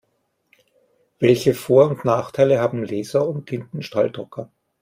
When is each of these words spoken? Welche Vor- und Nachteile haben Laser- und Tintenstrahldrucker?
Welche 1.19 1.53
Vor- 1.53 1.87
und 1.91 2.05
Nachteile 2.05 2.59
haben 2.59 2.83
Laser- 2.83 3.27
und 3.27 3.45
Tintenstrahldrucker? 3.45 4.49